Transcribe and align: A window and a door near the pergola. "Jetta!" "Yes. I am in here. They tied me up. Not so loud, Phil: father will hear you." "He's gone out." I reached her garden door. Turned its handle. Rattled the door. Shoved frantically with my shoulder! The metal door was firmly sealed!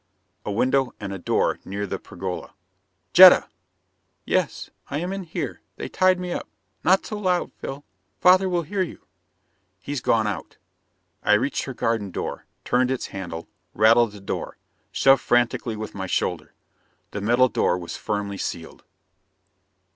A 0.43 0.51
window 0.51 0.95
and 0.99 1.13
a 1.13 1.19
door 1.19 1.59
near 1.63 1.85
the 1.85 1.99
pergola. 1.99 2.55
"Jetta!" 3.13 3.47
"Yes. 4.25 4.71
I 4.89 4.97
am 4.97 5.13
in 5.13 5.21
here. 5.25 5.61
They 5.75 5.89
tied 5.89 6.19
me 6.19 6.31
up. 6.33 6.47
Not 6.83 7.05
so 7.05 7.19
loud, 7.19 7.51
Phil: 7.53 7.83
father 8.19 8.49
will 8.49 8.63
hear 8.63 8.81
you." 8.81 9.05
"He's 9.79 10.01
gone 10.01 10.25
out." 10.25 10.57
I 11.21 11.33
reached 11.33 11.65
her 11.65 11.75
garden 11.75 12.09
door. 12.09 12.47
Turned 12.65 12.89
its 12.89 13.09
handle. 13.13 13.47
Rattled 13.75 14.13
the 14.13 14.19
door. 14.21 14.57
Shoved 14.91 15.21
frantically 15.21 15.75
with 15.75 15.93
my 15.93 16.07
shoulder! 16.07 16.55
The 17.11 17.21
metal 17.21 17.47
door 17.47 17.77
was 17.77 17.95
firmly 17.95 18.39
sealed! 18.39 18.83